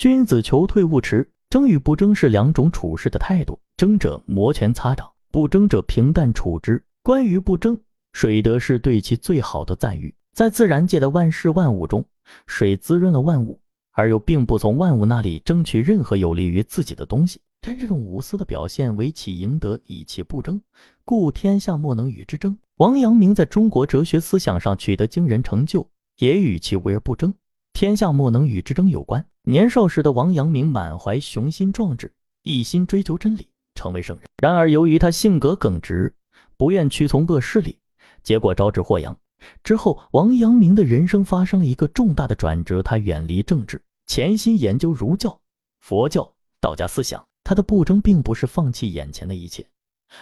[0.00, 3.60] 君子求退勿迟，争与不争是两种处事的态度。
[3.76, 6.82] 争者摩拳擦掌，不争者平淡处之。
[7.02, 7.78] 关于不争，
[8.14, 10.14] 水德是对其最好的赞誉。
[10.32, 12.02] 在自然界的万事万物中，
[12.46, 13.60] 水滋润了万物，
[13.92, 17.38] 而又并不从万物那里争取任何有利于自己的东西。
[17.60, 20.58] 这种无私的表现，为其赢得，以其不争，
[21.04, 22.56] 故天下莫能与之争。
[22.76, 25.86] 王阳明在中国哲学思想上取得惊人成就，
[26.20, 27.34] 也与其为而不争，
[27.74, 29.22] 天下莫能与之争有关。
[29.44, 32.12] 年少时的王阳明满怀雄心壮志，
[32.42, 34.26] 一心追求真理，成为圣人。
[34.36, 36.14] 然而由于他性格耿直，
[36.58, 37.78] 不愿屈从恶势力，
[38.22, 39.16] 结果招致祸殃。
[39.64, 42.82] 之后，王阳明的人生发生了一个重大的转折。
[42.82, 45.40] 他远离政治，潜心研究儒教、
[45.80, 47.26] 佛教、道家思想。
[47.42, 49.66] 他的不争，并不是放弃眼前的一切，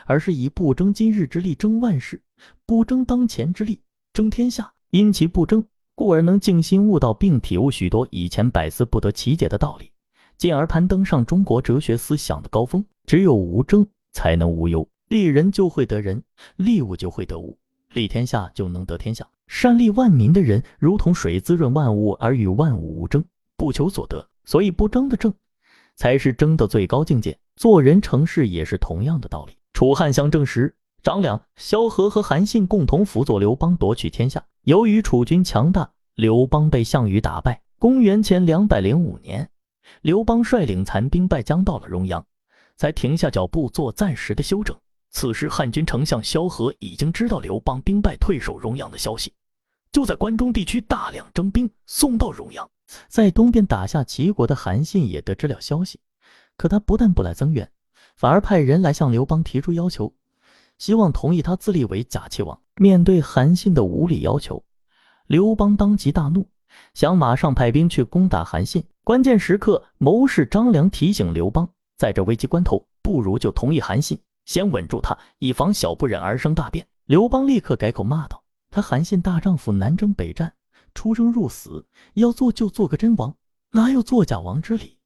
[0.07, 2.23] 而是以不争今日之力争万世，
[2.65, 4.73] 不争当前之力争天下。
[4.91, 5.67] 因其不争，
[5.99, 9.91] 故而能静心悟道，并体悟许多以前百思不得其解的道理，
[10.37, 12.85] 进而攀登上中国哲学思想的高峰。
[13.05, 14.89] 只有无争，才能无忧。
[15.09, 16.23] 利人就会得人，
[16.55, 17.59] 利物就会得物。
[17.95, 23.25] 利天下就能得天下，善利万民的人，如同水滋润万物，而与万物无争，
[23.57, 24.25] 不求所得。
[24.45, 25.35] 所以不争的正，
[25.97, 27.37] 才是争的最高境界。
[27.57, 29.59] 做人成事也是同样的道理。
[29.73, 34.41] 楚汉相争时，张良、萧何和韩信共同辅佐刘邦夺取天下。
[34.69, 37.63] 由于楚军强大，刘邦被项羽打败。
[37.79, 39.49] 公元前两百零五年，
[40.03, 42.23] 刘邦率领残兵败将到了荣阳，
[42.77, 44.77] 才停下脚步做暂时的休整。
[45.09, 49.33] 此时，汉军丞相萧何已经知道刘邦兵败退守荣阳的消息，
[49.91, 52.71] 就在关中地区大量征兵送到荣阳。
[53.09, 55.99] 在东边打下齐国的韩信也得知了消息，
[56.59, 57.67] 可他不但不来增援，
[58.17, 60.13] 反而派人来向刘邦提出要求，
[60.79, 62.59] 希望同意他自立为假齐王。
[62.77, 64.65] 面对韩信的无理要求，
[65.27, 66.49] 刘邦当即大怒，
[66.95, 68.85] 想马上派兵去攻打韩信。
[69.05, 74.19] 关键时刻，谋士张良提醒刘邦，在这危急关头，不如就同意韩信。
[74.45, 76.87] 先稳住他，以防小不忍而生大变。
[77.07, 80.53] 刘邦立刻改口骂道：“他韩信大丈夫，南征北战，
[80.95, 83.35] 出生入死，要做就做个真王，
[83.73, 84.97] 哪有做假王之理？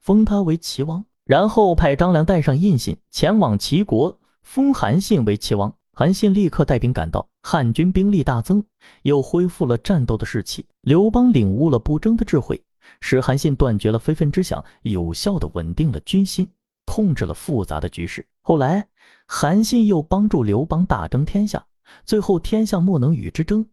[0.00, 4.18] 封他为齐王。”然后派张良带上印信前往齐国，
[4.48, 5.74] 封韩信为齐王。
[5.92, 8.64] 韩信立刻带兵赶到，汉军兵力大增，
[9.02, 10.64] 又恢复了战斗的士气。
[10.80, 12.58] 刘邦领悟了不争的智慧，
[13.02, 16.48] 使韩信断绝了非分之想，有效的稳定了军心。
[16.86, 18.26] 控制了复杂的局势。
[18.40, 18.88] 后来，
[19.26, 21.62] 韩信又帮助刘邦大争天下，
[22.06, 23.66] 最后天下莫能与之争，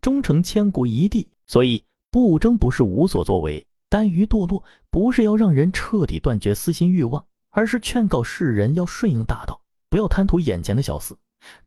[0.00, 1.28] 终成千古一帝。
[1.46, 9.60] 所以，不争不是无所作为，耽于堕落，不是要让人彻底断绝私心欲望，而是劝告世人要顺应大道，
[9.94, 11.14] 不要贪图眼前的小事。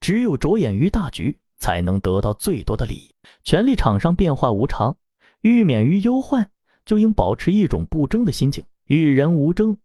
[0.01, 3.09] 只有着眼于大局，才能得到最多的利益。
[3.45, 4.97] 权力场上变化无常，
[5.39, 6.49] 欲免于忧患，
[6.85, 9.77] 就应保持一种不争的心情，与人无争。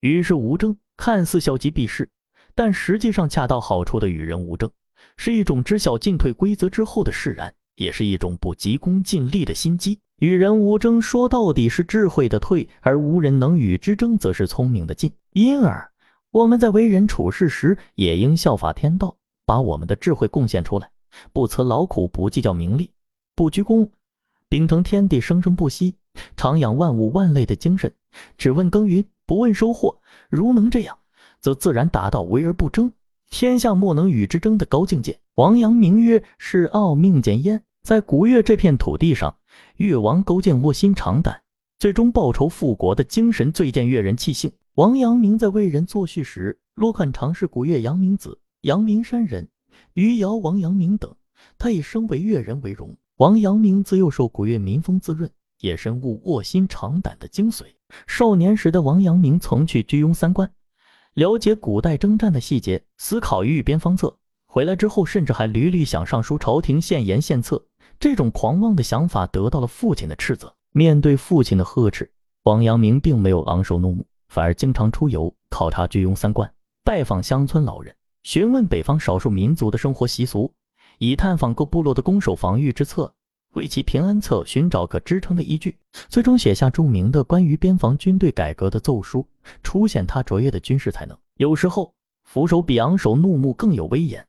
[0.00, 2.10] 与世无争，看似消极避世，
[2.56, 4.68] 但实际上恰到好处的与人无争，
[5.16, 10.00] 是一种知晓进退规则之后的释然，也是一种不急功近利的心机。
[10.18, 15.12] 与人无争，说到底是智慧的退，而无人能与之争，则是聪明的进。
[15.34, 15.88] 因而，
[16.36, 19.16] 我们在为人处事时，也应效法天道，
[19.46, 20.90] 把我们的智慧贡献出来，
[21.32, 22.90] 不辞劳苦，不计较名利，
[23.34, 23.90] 不居功，
[24.46, 25.94] 秉承天地生生不息、
[26.36, 27.90] 长养万物万类的精神，
[28.36, 29.02] 只问耕耘。
[29.24, 29.98] 不问收获，
[30.28, 30.98] 如能这样，
[31.40, 32.92] 则自然达到为而不争，
[33.30, 35.18] 天下莫能与之争的高境界。
[35.36, 39.34] 王阳明曰：“是傲命简焉。”在古越这片土地上，
[39.76, 41.40] 越王勾践卧薪尝胆，
[41.78, 44.52] 最终报仇复国的精神最见越人气性。
[44.76, 49.48] 王阳明在为人作序时，落款常是古越阳明子、阳明山人、
[49.94, 51.16] 余姚王阳明等。
[51.56, 52.94] 他以生为越人为荣。
[53.16, 55.30] 王阳明自幼受古越民风滋润，
[55.60, 57.64] 也深悟卧薪尝胆的精髓。
[58.06, 60.52] 少年时的王阳明曾去居庸三关，
[61.14, 64.14] 了解古代征战的细节，思考御边方策。
[64.46, 67.64] 回来之后，甚至还屡屡想上书朝廷献言献策。
[67.98, 70.54] 这种狂妄的想法得到了父亲的斥责。
[70.72, 72.12] 面对父亲的呵斥，
[72.42, 76.52] 王阳明并没有昂首怒目，反而经常出游，考察居庸三关，
[76.84, 80.52] 拜访乡村老人，询问北方少数民族的生活习俗，
[80.98, 83.12] 以探访各部落的攻守防御之策。
[83.52, 85.74] 为其平安策寻找可支撑的依据，
[86.10, 89.26] 最终写下著名的关于边防军队改革的奏书，
[89.62, 91.16] 出现他卓越的军事才能。
[91.38, 91.94] 有时候，
[92.24, 94.22] 俯首比昂首怒目更有威严。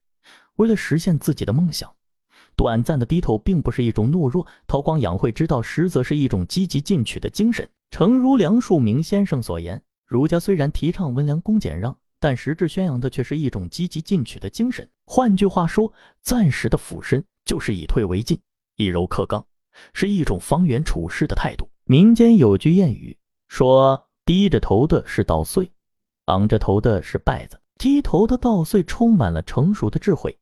[0.55, 1.91] 为了实现自己的梦想，
[2.55, 4.47] 短暂的低头并不是一种懦弱。
[4.65, 7.67] 韬光养晦之道，实则是一种积极进取的精神。
[7.91, 14.89] 诚如梁漱溟先生所言，儒家虽然提倡温良恭俭让，但实质宣扬的却是一种积极进取的精神。
[15.05, 18.39] 换句话说，暂时的俯身就是以退为进。
[18.77, 19.45] 以柔克刚，
[19.93, 21.69] 是一种方圆处事的态度。
[21.83, 23.17] 民间有句谚语
[23.49, 25.69] 说：“低着头的是稻穗，
[26.25, 30.37] 昂着头的是稗子。”低头的稻穗充满了成熟的智慧，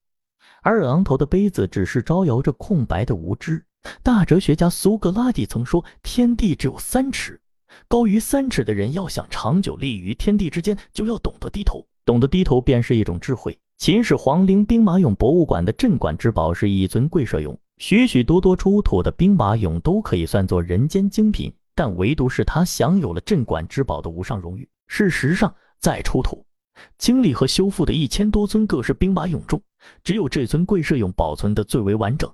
[0.61, 3.65] 而昂头的杯子只是招摇着空白的无知。
[4.03, 7.39] 大哲学家苏格拉底曾说：“天地只有三尺，
[7.87, 11.85] 高于三尺的人要想长久立于天地之间，就要懂得低头。
[12.05, 17.57] 懂得低头，便是一种智慧。”秦始皇陵兵马俑博物馆的镇馆之宝是一尊贵社俑。
[17.77, 24.65] 许许多多出土的兵马俑都可以算作人间精品，但唯独是他享有了镇馆之宝的无上荣誉。
[24.87, 26.45] 事实上，在出土、
[26.97, 29.61] 清理和修复的一千多尊各式兵马俑中，
[30.03, 32.31] 只有这尊贵社俑保存的最为完整，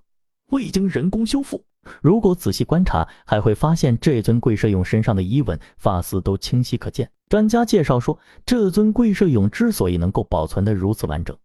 [0.52, 1.62] 未经人工修复。
[2.02, 7.12] 如果仔细观察，还会发现这尊贵社俑身上的衣纹、发丝都清晰可见。
[7.28, 11.36] 专家介绍说，这尊贵社俑之所以能够保存得如此完整，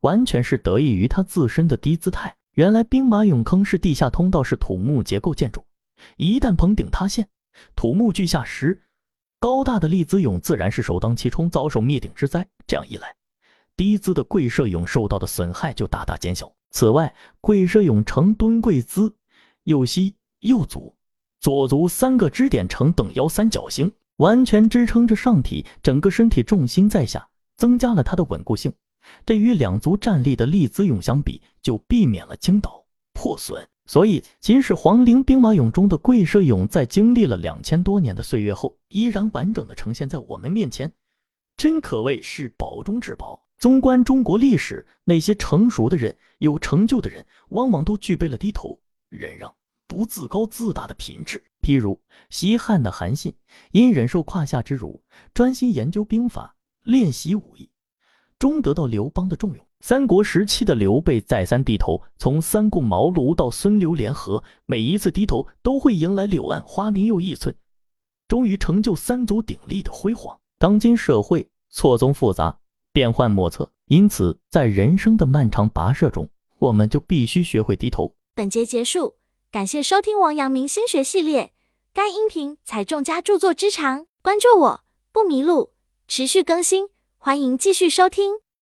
[0.00, 2.36] 完全是得益于它自身的低姿态。
[2.54, 5.64] 原来兵马俑坑是地下通道，是土木结构建筑。
[6.16, 7.26] 一旦棚顶塌陷，
[7.74, 8.82] 土木俱下时，
[9.38, 12.46] 高大的立姿俑自然是首当其冲，遭受灭顶之灾。
[12.66, 13.14] 这样一来，
[13.76, 16.52] 低姿的贵社俑受到的损害就大大减小。
[16.70, 19.14] 此外，跪射俑呈蹲跪姿，
[19.64, 20.94] 右膝、右足、
[21.40, 28.72] 左足三个支点呈等腰三角形，完全支撑着上体，整个身体重心在下，增加了它的稳固性。
[29.26, 33.66] 这与两足站立的立姿俑相比，就避免了倾倒破损。
[33.86, 40.92] 所以，秦始皇陵兵马俑中的跪射俑，在经历了两千多年的岁月后，依然完整的呈现在我们面前，
[41.56, 43.42] 真可谓是宝中之宝。
[43.60, 48.80] 纵观中国历史，那些成熟的人、有成就的人，往往都具备了低头
[49.10, 49.54] 忍让、
[49.86, 51.44] 不自高自大的品质。
[51.60, 53.34] 譬如西汉的韩信，
[53.72, 55.02] 因忍受胯下之辱，
[55.34, 57.68] 专心研究兵法，练习武艺。
[58.38, 59.66] 终得到刘邦的重用。
[59.80, 67.54] 三国时期的刘备再三低头，从三顾茅庐到孙刘联合，每一次低头都会迎来柳暗花明又一村，
[68.26, 70.40] 终于成就三足鼎立的辉煌。
[70.58, 72.58] 当今社会错综复杂，
[72.92, 76.28] 变幻莫测，因此在人生的漫长跋涉中，
[76.58, 78.14] 我们就必须学会低头。
[78.34, 79.14] 本节结束，
[79.50, 81.52] 感谢收听王阳明心学系列。
[81.92, 84.80] 该音频采众家著作之长，关注我
[85.12, 85.72] 不迷路，
[86.08, 86.88] 持续更新。
[87.18, 88.34] 欢迎继续收听。